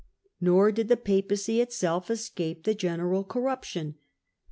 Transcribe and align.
Nor 0.41 0.71
did 0.71 0.87
the 0.87 0.97
Papacy 0.97 1.61
itself 1.61 2.09
escape 2.09 2.63
the 2.63 2.73
general 2.73 3.23
corrup 3.23 3.63
tion. 3.65 3.99